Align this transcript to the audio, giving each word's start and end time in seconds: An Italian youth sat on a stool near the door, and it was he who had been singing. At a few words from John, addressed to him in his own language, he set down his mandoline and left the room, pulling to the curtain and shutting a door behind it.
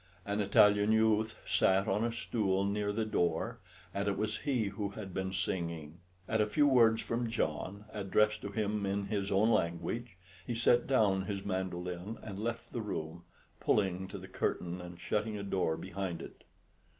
An 0.25 0.41
Italian 0.41 0.91
youth 0.91 1.39
sat 1.45 1.87
on 1.87 2.03
a 2.03 2.11
stool 2.11 2.63
near 2.65 2.91
the 2.91 3.05
door, 3.05 3.59
and 3.93 4.07
it 4.07 4.17
was 4.17 4.37
he 4.39 4.63
who 4.69 4.89
had 4.89 5.13
been 5.13 5.31
singing. 5.31 5.99
At 6.27 6.41
a 6.41 6.47
few 6.49 6.65
words 6.67 7.01
from 7.03 7.29
John, 7.29 7.85
addressed 7.93 8.41
to 8.41 8.49
him 8.49 8.83
in 8.87 9.05
his 9.05 9.31
own 9.31 9.51
language, 9.51 10.17
he 10.47 10.55
set 10.55 10.87
down 10.87 11.25
his 11.25 11.45
mandoline 11.45 12.17
and 12.23 12.39
left 12.39 12.73
the 12.73 12.81
room, 12.81 13.25
pulling 13.59 14.07
to 14.07 14.17
the 14.17 14.27
curtain 14.27 14.81
and 14.81 14.99
shutting 14.99 15.37
a 15.37 15.43
door 15.43 15.77
behind 15.77 16.23
it. 16.23 16.45